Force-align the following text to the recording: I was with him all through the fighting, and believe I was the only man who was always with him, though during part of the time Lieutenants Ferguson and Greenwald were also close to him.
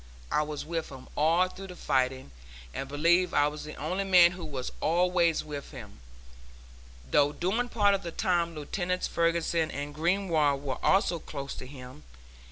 I 0.31 0.41
was 0.41 0.65
with 0.65 0.89
him 0.89 1.07
all 1.15 1.47
through 1.47 1.67
the 1.67 1.75
fighting, 1.75 2.31
and 2.73 2.89
believe 2.89 3.35
I 3.35 3.47
was 3.47 3.65
the 3.65 3.75
only 3.75 4.03
man 4.03 4.31
who 4.31 4.43
was 4.43 4.71
always 4.81 5.43
with 5.45 5.69
him, 5.69 5.99
though 7.11 7.31
during 7.31 7.69
part 7.69 7.93
of 7.93 8.01
the 8.01 8.09
time 8.09 8.55
Lieutenants 8.55 9.05
Ferguson 9.05 9.69
and 9.69 9.93
Greenwald 9.93 10.63
were 10.63 10.83
also 10.83 11.19
close 11.19 11.53
to 11.53 11.67
him. 11.67 12.01